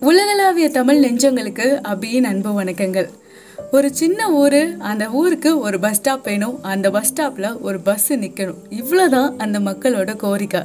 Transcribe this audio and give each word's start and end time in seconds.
உலகளாவிய 0.00 0.70
தமிழ் 0.70 1.04
நெஞ்சங்களுக்கு 1.04 1.80
அபியின் 1.84 2.22
அன்பு 2.22 2.62
வணக்கங்கள். 2.62 3.08
ஒரு 3.72 3.94
சின்ன 3.94 4.30
ஊர் 4.30 4.76
அந்த 4.78 5.08
ஊருக்கு 5.10 5.58
ஒரு 5.58 5.80
பஸ் 5.80 5.96
ஸ்டாப் 5.96 6.24
வேணும். 6.24 6.62
அந்த 6.62 6.90
பஸ் 6.90 7.12
ஸ்டாப்பில் 7.12 7.60
ஒரு 7.60 7.80
பஸ் 7.80 8.12
நிற்கணும் 8.12 8.54
இவ்வளோதான் 8.70 9.34
அந்த 9.38 9.60
மக்களோட 9.60 10.16
கோரிக்கை. 10.16 10.60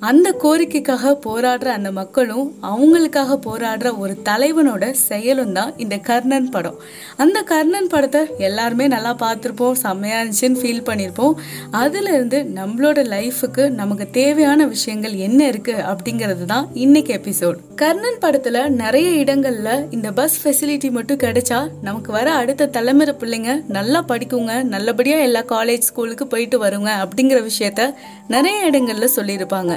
அந்த 0.00 0.28
கோரிக்கைக்காக 0.42 1.10
போராடுற 1.24 1.64
அந்த 1.64 1.92
மக்களும் 1.92 2.54
அவங்களுக்காக 2.62 3.36
போராடுற 3.46 3.98
ஒரு 3.98 4.16
தலைவனோட 4.24 4.90
செயலும் 4.90 5.52
தான் 5.52 5.72
இந்த 5.76 5.96
கர்ணன் 5.98 6.50
படம். 6.50 6.76
அந்த 7.16 7.42
கர்ணன் 7.42 7.86
படத்தை 7.86 8.20
எல்லாருமே 8.38 8.86
நல்லா 8.86 9.14
பார்த்துருப்போம் 9.14 9.72
செம்மையா 9.72 10.20
இருந்துச்சுன்னு 10.20 10.60
ஃபீல் 10.62 10.82
பண்ணியிருப்போம் 10.84 11.34
அதுலேருந்து 11.72 12.40
நம்மளோட 12.58 13.04
லைஃபுக்கு 13.14 13.68
நமக்கு 13.70 14.10
தேவையான 14.10 14.66
விஷயங்கள் 14.66 15.14
என்ன 15.14 15.46
இருக்கு 15.46 15.72
அப்படிங்கிறது 15.72 16.44
தான் 16.44 16.68
இன்னைக்கு 16.72 17.14
எபிசோட் 17.14 17.58
கர்ணன் 17.76 18.20
படத்துல 18.20 18.68
நிறைய 18.68 19.24
இடங்கள்ல 19.24 19.92
இந்த 19.92 20.12
பஸ் 20.12 20.38
ஃபெசிலிட்டி 20.44 20.90
மட்டும் 20.90 21.18
கிடைச்சா 21.18 21.70
நமக்கு 21.82 22.12
வர 22.12 22.32
அடுத்த 22.32 22.66
தலைமுறை 22.66 23.14
பிள்ளைங்க 23.20 23.62
நல்லா 23.68 24.04
படிக்குங்க 24.08 24.62
நல்லபடியா 24.62 25.18
எல்லா 25.18 25.40
காலேஜ் 25.40 25.80
ஸ்கூலுக்கு 25.80 26.26
போயிட்டு 26.26 26.64
வருங்க 26.64 26.92
அப்படிங்கிற 27.04 27.50
விஷயத்த 27.50 27.94
நிறைய 28.28 28.70
இடங்கள்ல 28.70 29.08
சொல்லியிருப்பாங்க. 29.16 29.72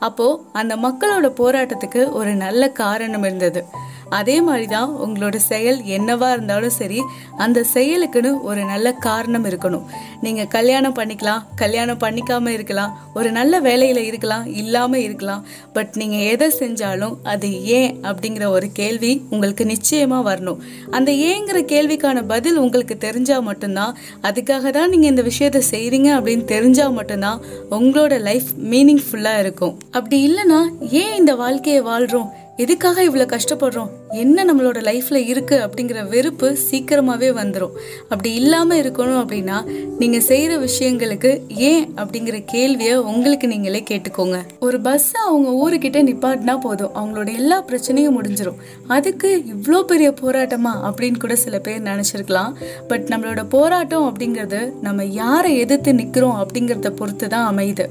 அப்போ 0.00 0.26
அந்த 0.52 0.76
மக்களோட 0.76 1.28
போராட்டத்துக்கு 1.42 2.02
ஒரு 2.12 2.34
நல்ல 2.34 2.70
காரணம் 2.82 3.22
இருந்தது. 3.22 3.62
அதே 4.10 4.36
மாதிரி 4.40 4.66
தான் 4.66 4.90
உங்களோட 5.04 5.36
செயல் 5.36 5.78
என்னவா 5.96 6.30
இருந்தாலும் 6.32 6.76
சரி 6.78 7.00
அந்த 7.36 7.64
செயலுக்குன்னு 7.74 8.32
ஒரு 8.42 8.64
நல்ல 8.64 8.92
காரணம் 8.92 9.44
இருக்கணும். 9.44 9.84
நீங்க 10.20 10.44
கல்யாணம் 10.44 10.94
பண்ணிக்கலாம் 10.94 11.42
கல்யாணம் 11.56 11.98
பண்ணிக்காம 11.98 12.48
இருக்கலாம் 12.48 12.92
ஒரு 13.14 13.30
நல்ல 13.30 13.60
வேலையில 13.60 13.96
இருக்கலாம் 13.96 14.46
இல்லாம 14.46 14.98
இருக்கலாம். 14.98 15.44
பட் 15.72 15.92
நீங்க 15.94 16.16
எதை 16.16 16.48
செஞ்சாலும் 16.58 17.14
அது 17.22 17.64
ஏன் 17.64 17.96
அப்படிங்கிற 18.02 18.46
ஒரு 18.46 18.72
கேள்வி 18.72 19.12
உங்களுக்கு 19.30 19.64
நிச்சயமா 19.64 20.18
வரணும். 20.30 20.60
அந்த 20.90 21.12
ஏங்கிற 21.12 21.58
கேள்விக்கான 21.74 22.26
பதில் 22.26 22.56
உங்களுக்கு 22.56 22.96
தெரிஞ்சா 22.98 23.38
மட்டும்தான் 23.40 23.96
அதுக்காக 24.22 24.70
தான் 24.70 24.88
நீங்க 24.88 25.06
இந்த 25.06 25.22
விஷயத்த 25.22 25.62
செய்றீங்க 25.70 26.10
அப்படின்னு 26.18 26.44
தெரிஞ்சா 26.44 26.88
மட்டும்தான் 26.88 27.40
உங்களோட 27.70 28.20
லைஃப் 28.20 28.50
மீனிங்ஃபுல்லா 28.72 29.38
இருக்கும். 29.38 29.78
அப்படி 29.90 30.18
இல்லைன்னா 30.28 30.60
ஏன் 31.02 31.16
இந்த 31.16 31.34
வாழ்க்கையை 31.34 31.82
வாழ்றோம்? 31.82 32.30
எதுக்காக 32.62 33.02
இவ்வளோ 33.08 33.24
கஷ்டப்படுறோம்? 33.32 33.90
என்ன 34.22 34.44
நம்மளோட 34.48 34.78
லைஃப்பில் 34.88 35.18
இருக்குது 35.32 35.62
அப்படிங்கிற 35.64 35.98
வெறுப்பு 36.12 36.48
சீக்கிரமாகவே 36.68 37.28
வந்துடும் 37.38 37.74
அப்படி 38.12 38.30
இல்லாமல் 38.40 38.80
இருக்கணும் 38.82 39.20
அப்படின்னா 39.22 39.58
நீங்கள் 40.00 40.24
செய்கிற 40.28 40.52
விஷயங்களுக்கு 40.64 41.30
ஏன் 41.70 41.84
அப்படிங்கிற 42.02 42.38
கேள்வியை 42.52 42.94
உங்களுக்கு 43.10 43.46
நீங்களே 43.52 43.82
கேட்டுக்கோங்க. 43.90 44.38
ஒரு 44.66 44.80
பஸ் 44.86 45.06
அவங்க 45.26 45.50
ஊருக்கிட்ட 45.62 46.00
நிப்பாட்டினா 46.08 46.56
போதும். 46.66 46.92
அவங்களோட 46.98 47.28
எல்லா 47.40 47.58
பிரச்சனையும் 47.70 48.16
முடிஞ்சிடும் 48.18 48.58
அதுக்கு 48.96 49.30
இவ்வளோ 49.54 49.80
பெரிய 49.92 50.10
போராட்டமா 50.22 50.72
அப்படின்னு 50.88 51.20
கூட 51.26 51.36
சில 51.44 51.58
பேர் 51.68 51.86
நினச்சிருக்கலாம். 51.90 52.52
பட் 52.90 53.06
நம்மளோட 53.12 53.44
போராட்டம் 53.56 54.08
அப்படிங்கிறது 54.10 54.62
நம்ம 54.88 55.08
யாரை 55.20 55.52
எதிர்த்து 55.64 55.96
நிற்கிறோம் 56.00 56.36
அப்படிங்கிறத 56.42 56.92
பொறுத்து 57.00 57.28
தான் 57.36 57.48
அமையுது. 57.52 57.86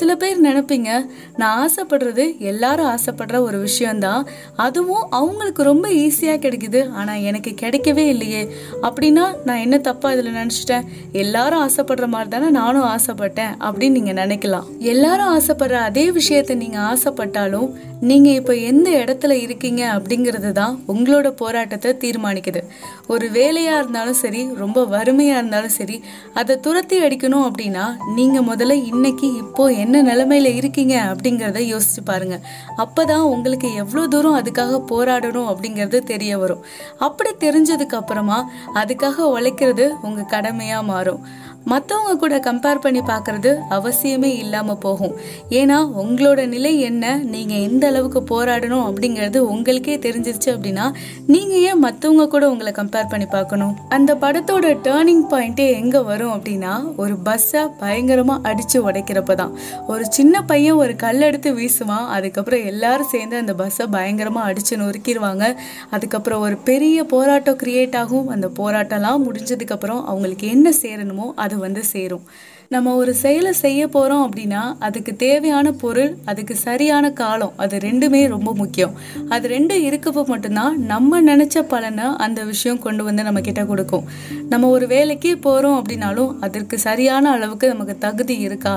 சில 0.00 0.10
பேர் 0.22 0.46
நினைப்பீங்க 0.48 0.90
நான் 1.42 1.56
ஆசைப்படுறது 1.64 2.26
எல்லாரும் 2.52 2.90
ஆசைப்படுற 2.94 3.40
ஒரு 3.48 3.58
விஷயம்தான். 3.68 4.10
அதுவும் 4.64 5.04
அவங்களுக்கு 5.18 5.62
ரொம்ப 5.70 5.86
ஈஸியாக 6.04 6.42
கிடைக்குது. 6.44 6.82
ஆனால் 7.00 7.22
எனக்கு 7.30 7.52
கிடைக்கவே 7.62 8.06
இல்லையே. 8.14 8.42
அப்படின்னா 8.86 9.24
நான் 9.48 9.62
என்ன 9.66 9.76
தப்பாக 9.88 10.14
இதில் 10.16 10.36
நினச்சிட்டேன்? 10.40 10.86
எல்லாரும் 11.22 11.62
ஆசைப்படுற 11.66 12.08
மாதிரி 12.14 12.32
தானே 12.34 12.50
நானும் 12.60 12.88
ஆசைப்பட்டேன் 12.94 13.54
அப்படின்னு 13.68 13.98
நீங்கள் 14.00 14.20
நினைக்கலாம். 14.22 14.68
எல்லாரும் 14.94 15.32
ஆசைப்படுற 15.36 15.78
அதே 15.90 16.06
விஷயத்தை 16.20 16.56
நீங்கள் 16.64 16.86
ஆசைப்பட்டாலும் 16.92 17.70
நீங்கள் 18.10 18.36
இப்போ 18.38 18.54
எந்த 18.68 18.88
இடத்துல 19.00 19.32
இருக்கீங்க 19.44 19.82
அப்படிங்கிறது 19.96 20.48
தான் 20.60 20.72
உங்களோட 20.92 21.28
போராட்டத்தை 21.40 21.90
தீர்மானிக்குது. 22.04 22.60
ஒரு 23.12 23.26
வேலையாக 23.36 23.80
இருந்தாலும் 23.80 24.18
சரி 24.22 24.40
ரொம்ப 24.62 24.78
வறுமையாக 24.94 25.40
இருந்தாலும் 25.40 25.74
சரி 25.76 25.96
அதை 26.40 26.54
துரத்தி 26.64 26.96
அடிக்கணும் 27.06 27.44
அப்படின்னா 27.48 27.84
நீங்கள் 28.16 28.46
முதல்ல 28.48 28.76
இன்னைக்கு 28.90 29.28
இப்போ 29.42 29.64
என்ன 29.82 30.02
நிலைமையில 30.08 30.50
இருக்கீங்க 30.60 30.94
அப்படிங்கிறத 31.10 31.60
யோசிச்சு 31.72 32.02
பாருங்க. 32.10 32.36
அப்பதான் 32.84 33.24
உங்களுக்கு 33.34 33.68
எவ்வளோ 33.82 33.91
தூரம் 33.92 34.38
அதுக்காக 34.38 34.80
போராடணும் 34.88 35.50
அப்படிங்கிறது 35.52 35.98
தெரிய 35.98 36.38
வரும். 36.38 36.64
அப்படி 36.98 37.30
தெரிஞ்சதுக்கு 37.40 37.94
அப்புறமா 37.94 38.50
அதுக்காக 38.74 39.14
உழைக்கிறது 39.18 39.94
உங்கள் 40.02 40.26
கடமையாக 40.26 40.82
மாறும். 40.82 41.50
மற்றவங்க 41.70 42.12
கூட 42.22 42.36
கம்பேர் 42.46 42.80
பண்ணி 42.84 43.00
பார்க்கறது 43.10 43.50
அவசியமே 43.76 44.30
இல்லாமல் 44.42 44.78
போகும். 44.84 45.14
ஏன்னா 45.60 45.76
உங்களோட 46.02 46.40
நிலை 46.54 46.72
என்ன? 46.88 47.14
நீங்கள் 47.34 47.62
எந்த 47.68 47.84
அளவுக்கு 47.90 48.20
போராடணும் 48.30 48.84
அப்படிங்கிறது 48.88 49.38
உங்களுக்கே 49.52 49.96
தெரிஞ்சிருச்சு 50.06 50.50
அப்படின்னா 50.54 50.86
நீங்கள் 51.32 51.62
ஏன் 51.68 51.82
மற்றவங்க 51.84 52.26
கூட 52.34 52.44
உங்களை 52.52 52.72
கம்பேர் 52.80 53.10
பண்ணி 53.12 53.28
பார்க்கணும்? 53.36 53.74
அந்த 53.96 54.10
படத்தோட 54.24 54.72
டேர்னிங் 54.88 55.24
பாயிண்ட்டே 55.32 55.66
எங்கே 55.80 56.02
வரும் 56.10 56.34
அப்படின்னா 56.36 56.72
ஒரு 57.04 57.16
பஸ்ஸை 57.28 57.62
பயங்கரமாக 57.82 58.48
அடித்து 58.50 58.78
உடைக்கிறப்ப 58.88 59.34
தான் 59.42 59.54
ஒரு 59.92 60.04
சின்ன 60.18 60.42
பையன் 60.50 60.80
ஒரு 60.82 60.96
கல் 61.04 61.26
எடுத்து 61.28 61.50
வீசுவான் 61.58 62.06
அதுக்கப்புறம் 62.16 62.64
எல்லாரும் 62.72 63.10
சேர்ந்து 63.14 63.36
அந்த 63.36 63.54
பஸ்ஸை 63.54 63.86
பயங்கரமாக 63.96 64.48
அடித்து 64.50 64.76
நொறுக்கிடுவாங்க. 64.82 65.44
அதுக்கப்புறம் 65.90 66.42
ஒரு 66.46 66.56
பெரிய 66.68 67.04
போராட்டம் 67.14 67.60
கிரியேட் 67.62 67.96
ஆகும். 68.02 68.28
அந்த 68.28 68.46
போராட்டம்லாம் 68.60 69.24
முடிஞ்சதுக்கப்புறம் 69.26 70.02
அவங்களுக்கு 70.10 70.46
என்ன 70.56 70.72
சேரணுமோ 70.82 71.26
அது 71.44 71.51
அது 71.52 71.62
வந்து 71.66 71.82
சேரும். 71.92 72.24
நம்ம 72.72 72.92
ஒரு 73.00 73.12
செயலை 73.20 73.50
செய்ய 73.62 73.80
போகிறோம் 73.94 74.22
அப்படின்னா 74.26 74.60
அதுக்கு 74.86 75.12
தேவையான 75.22 75.72
பொருள் 75.80 76.12
அதுக்கு 76.30 76.54
சரியான 76.66 77.06
காலம் 77.20 77.56
அது 77.62 77.76
ரெண்டுமே 77.84 78.20
ரொம்ப 78.34 78.50
முக்கியம். 78.60 78.94
அது 79.34 79.46
ரெண்டும் 79.52 79.82
இருக்கப்போ 79.88 80.22
மட்டும்தான் 80.30 80.76
நம்ம 80.92 81.20
நினச்ச 81.28 81.62
பலனை 81.72 82.06
அந்த 82.26 82.40
விஷயம் 82.50 82.80
கொண்டு 82.84 83.02
வந்து 83.08 83.22
நம்ம 83.28 83.40
கிட்ட 83.48 83.62
கொடுக்கும். 83.70 84.04
நம்ம 84.52 84.70
ஒரு 84.76 84.86
வேலைக்கு 84.94 85.32
போகிறோம் 85.46 85.76
அப்படின்னாலும் 85.80 86.30
அதற்கு 86.46 86.78
சரியான 86.86 87.24
அளவுக்கு 87.36 87.68
நமக்கு 87.72 87.96
தகுதி 88.06 88.36
இருக்கா? 88.46 88.74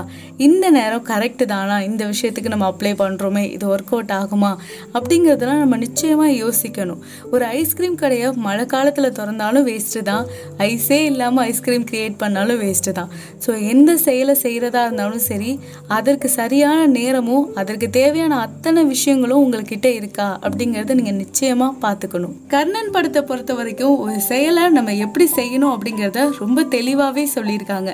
இந்த 0.47 0.66
நேரம் 0.78 1.05
கரெக்டு 1.11 1.47
தானா? 1.53 1.78
இந்த 1.89 2.03
விஷயத்துக்கு 2.11 2.53
நம்ம 2.55 2.67
அப்ளை 2.72 2.94
பண்ணுறோமே 3.03 3.45
இது 3.55 3.67
ஒர்க் 3.75 3.94
அவுட் 3.95 4.13
ஆகுமா? 4.19 4.51
அப்படிங்கிறதெல்லாம் 4.97 5.63
நம்ம 5.63 5.79
நிச்சயமாக 5.85 6.34
யோசிக்கணும். 6.44 7.01
ஒரு 7.34 7.45
ஐஸ்கிரீம் 7.61 7.97
கடையை 8.03 8.29
மழை 8.47 8.67
காலத்தில் 8.75 9.16
திறந்தாலும் 9.22 9.67
வேஸ்ட்டு 9.72 10.05
தான். 10.11 10.25
ஐஸே 10.69 11.01
இல்லாமல் 11.13 11.45
ஐஸ்கிரீம் 11.53 11.88
க்ரியேட் 11.91 12.22
பண்ணாலும் 12.25 12.61
வேஸ்ட்டு 12.66 12.97
தான். 13.01 13.11
ஸோ 13.45 13.51
எந்த 13.85 14.01
செயலை 14.06 14.34
செய்கிறதா 14.44 14.79
இருந்தாலும் 14.85 15.23
சரி 15.28 15.50
அதற்கு 15.96 16.28
சரியான 16.38 16.79
நேரமும் 16.96 17.50
அதற்கு 17.62 17.88
தேவையான 17.97 18.40
அத்தனை 18.46 18.81
விஷயங்களும் 18.94 19.41
உங்கள்கிட்ட 19.44 19.88
இருக்கா 19.97 20.28
அப்படிங்கிறத 20.46 20.96
நீங்கள் 21.00 21.19
நிச்சயமாக 21.23 21.78
பார்த்துக்கணும். 21.84 22.34
கர்ணன் 22.53 22.94
படத்தை 22.96 23.22
பொறுத்த 23.29 23.53
வரைக்கும் 23.59 23.97
ஒரு 24.06 24.16
செயலை 24.29 24.63
நம்ம 24.78 24.96
எப்படி 25.06 25.25
செய்யணும் 25.40 25.73
அப்படிங்கிறத 25.73 26.23
ரொம்ப 26.44 26.63
தெளிவாகவே 26.75 27.25
சொல்லியிருக்காங்க. 27.35 27.94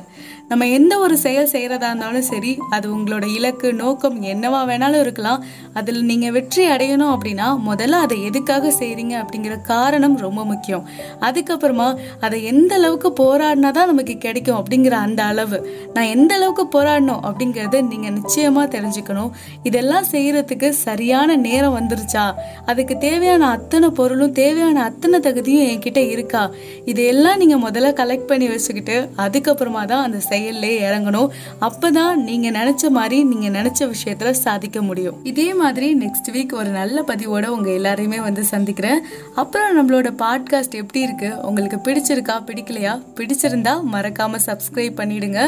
நம்ம 0.51 0.63
எந்த 0.77 0.93
ஒரு 1.05 1.17
செயல் 1.25 1.51
செய்கிறதா 1.55 1.89
இருந்தாலும் 1.91 2.27
சரி 2.29 2.53
அது 2.77 2.87
உங்களோட 2.95 3.25
இலக்கு 3.37 3.67
நோக்கம் 3.81 4.17
என்னவா 4.31 4.61
வேணாலும் 4.71 5.03
இருக்கலாம். 5.05 5.43
அதில் 5.81 6.01
நீங்கள் 6.11 6.33
வெற்றி 6.37 6.63
அடையணும் 6.75 7.13
அப்படின்னா 7.15 7.49
முதல்ல 7.67 8.01
அதை 8.05 8.17
எதுக்காக 8.29 8.73
செய்கிறீங்க 8.79 9.17
அப்படிங்கிற 9.23 9.57
காரணம் 9.73 10.17
ரொம்ப 10.25 10.41
முக்கியம். 10.53 10.87
அதுக்கப்புறமா 11.29 11.89
அதை 12.27 12.39
எந்த 12.53 12.73
அளவுக்கு 12.81 13.11
போராடினா 13.21 13.71
தான் 13.79 13.91
நமக்கு 13.93 14.17
கிடைக்கும் 14.27 14.59
அப்படிங்கிற 14.61 14.97
அந்த 15.05 15.21
அளவு. 15.33 15.59
நான் 15.93 16.11
எந்த 16.15 16.35
அளவுக்கு 16.35 16.81
போராடணும் 16.81 17.23
அப்படிங்கறத 17.27 17.87
நீங்கள் 17.87 18.11
நிச்சயமாக 18.11 18.79
தெரிஞ்சுக்கணும். 18.79 19.31
இதெல்லாம் 19.63 20.05
செய்கிறதுக்கு 20.11 20.69
சரியான 20.69 21.35
நேரம் 21.35 21.77
வந்துருச்சா? 21.77 22.33
அதுக்கு 22.65 22.97
தேவையான 22.97 23.49
அத்தனை 23.49 23.89
பொருளும் 23.89 24.31
தேவையான 24.31 24.83
அத்தனை 24.83 25.19
தகுதியும் 25.19 25.67
என்கிட்ட 25.67 25.97
இருக்கா? 25.97 26.51
இதையெல்லாம் 26.85 27.37
நீங்கள் 27.37 27.71
முதல்ல 27.71 27.91
கலெக்ட் 28.01 28.29
பண்ணி 28.31 28.47
வச்சுக்கிட்டு 28.47 29.09
அதுக்கப்புறமா 29.17 29.85
தான் 29.85 30.03
அந்த 30.03 30.19
செயல்லே 30.19 30.81
இறங்கணும். 30.89 31.29
அப்போ 31.59 31.91
தான் 31.91 32.23
நீங்கள் 32.23 32.51
நினச்ச 32.51 32.89
மாதிரி 32.89 33.23
நீங்கள் 33.23 33.61
நினச்ச 33.61 33.87
விஷயத்தில் 33.87 34.33
சாதிக்க 34.33 34.81
முடியும். 34.81 35.19
இதே 35.23 35.53
மாதிரி 35.53 35.95
நெக்ஸ்ட் 35.95 36.31
வீக் 36.31 36.53
ஒரு 36.53 36.69
நல்ல 36.69 37.03
பதிவோட 37.07 37.45
உங்கள் 37.47 37.79
எல்லாரையுமே 37.79 38.21
வந்து 38.21 38.43
சந்திக்கிறேன். 38.43 38.99
அப்புறம் 39.35 39.69
நம்மளோட 39.77 40.09
பாட்காஸ்ட் 40.23 40.79
எப்படி 40.81 41.05
இருக்குது 41.05 41.37
உங்களுக்கு 41.41 41.77
பிடிச்சிருக்கா? 41.85 42.35
பிடிக்கலையா? 42.47 43.01
பிடிச்சிருந்தா 43.15 43.83
மறக்காமல் 43.83 44.41
சப்ஸ்கிரைப் 44.45 44.99
பண்ணிடுங்க. 44.99 45.39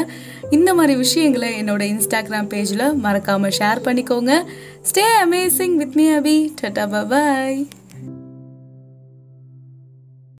இந்த 0.50 0.74
மாதிரி 0.74 0.96
விஷயங்களை 0.96 1.62
என்னோட 1.62 1.82
இன்ஸ்டாகிராம் 1.92 2.50
பேஜில் 2.52 2.94
மறக்காமல் 2.94 3.52
ஷேர் 3.58 3.84
பண்ணிக்கோங்க. 3.84 4.44
Stay 4.90 5.06
amazing 5.24 5.74
with 5.74 5.94
me 5.94 6.10
Abhi 6.10 6.52
tata 6.62 7.06
bye 7.08 7.68